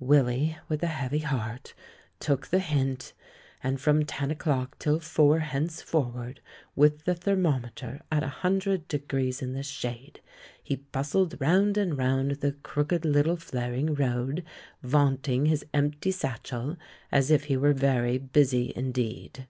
[0.00, 1.72] Willy, with a heavy heart,
[2.18, 3.12] took the hint;
[3.62, 6.40] and from ten o'clock till four henceforward,
[6.74, 10.20] with the thermometer at a hundred degrees in the shade,
[10.60, 14.42] he bustled round and round the crooked little flaring road,
[14.82, 16.76] vaunt ing his empty satchel
[17.12, 19.46] as if he were very busy in deed.